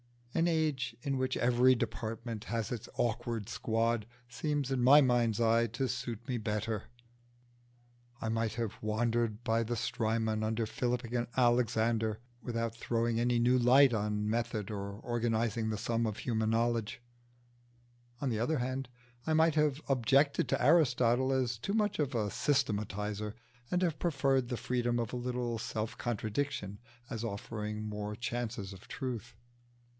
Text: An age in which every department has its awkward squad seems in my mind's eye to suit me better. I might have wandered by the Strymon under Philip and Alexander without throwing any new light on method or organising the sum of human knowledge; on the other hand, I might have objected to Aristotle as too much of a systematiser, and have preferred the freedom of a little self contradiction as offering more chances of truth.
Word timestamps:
An 0.33 0.47
age 0.47 0.95
in 1.03 1.17
which 1.17 1.37
every 1.37 1.75
department 1.75 2.45
has 2.45 2.71
its 2.71 2.89
awkward 2.95 3.47
squad 3.49 4.07
seems 4.27 4.71
in 4.71 4.81
my 4.81 4.99
mind's 4.99 5.39
eye 5.39 5.67
to 5.67 5.87
suit 5.87 6.27
me 6.27 6.39
better. 6.39 6.85
I 8.19 8.27
might 8.29 8.53
have 8.53 8.81
wandered 8.81 9.43
by 9.43 9.61
the 9.61 9.75
Strymon 9.75 10.41
under 10.41 10.65
Philip 10.65 11.03
and 11.03 11.27
Alexander 11.37 12.19
without 12.41 12.73
throwing 12.73 13.19
any 13.19 13.37
new 13.37 13.59
light 13.59 13.93
on 13.93 14.27
method 14.27 14.71
or 14.71 14.93
organising 15.01 15.69
the 15.69 15.77
sum 15.77 16.07
of 16.07 16.19
human 16.19 16.49
knowledge; 16.49 16.99
on 18.21 18.29
the 18.29 18.39
other 18.39 18.57
hand, 18.57 18.89
I 19.27 19.33
might 19.33 19.53
have 19.55 19.81
objected 19.87 20.47
to 20.49 20.63
Aristotle 20.63 21.31
as 21.33 21.59
too 21.59 21.73
much 21.73 21.99
of 21.99 22.15
a 22.15 22.29
systematiser, 22.31 23.33
and 23.69 23.83
have 23.83 23.99
preferred 23.99 24.47
the 24.47 24.57
freedom 24.57 24.97
of 24.97 25.13
a 25.13 25.17
little 25.17 25.59
self 25.59 25.95
contradiction 25.97 26.79
as 27.09 27.23
offering 27.23 27.83
more 27.83 28.15
chances 28.15 28.71
of 28.73 28.87
truth. 28.87 29.35